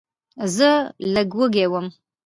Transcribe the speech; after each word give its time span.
زه 0.55 0.69
لږ 1.13 1.29
وږی 1.37 1.65
وم. 1.71 1.87